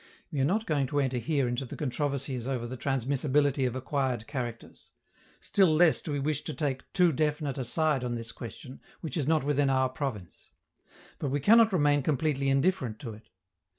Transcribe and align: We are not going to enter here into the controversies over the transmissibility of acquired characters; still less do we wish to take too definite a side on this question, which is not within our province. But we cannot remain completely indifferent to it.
We 0.31 0.39
are 0.41 0.45
not 0.45 0.65
going 0.65 0.87
to 0.87 0.99
enter 0.99 1.19
here 1.19 1.47
into 1.47 1.63
the 1.63 1.75
controversies 1.75 2.47
over 2.47 2.65
the 2.65 2.75
transmissibility 2.75 3.67
of 3.67 3.75
acquired 3.75 4.25
characters; 4.25 4.89
still 5.39 5.71
less 5.75 6.01
do 6.01 6.11
we 6.11 6.17
wish 6.17 6.41
to 6.45 6.55
take 6.55 6.91
too 6.91 7.11
definite 7.11 7.59
a 7.59 7.63
side 7.63 8.03
on 8.03 8.15
this 8.15 8.31
question, 8.31 8.81
which 9.01 9.15
is 9.15 9.27
not 9.27 9.43
within 9.43 9.69
our 9.69 9.89
province. 9.89 10.49
But 11.19 11.29
we 11.29 11.39
cannot 11.39 11.71
remain 11.71 12.01
completely 12.01 12.49
indifferent 12.49 12.97
to 13.01 13.13
it. 13.13 13.29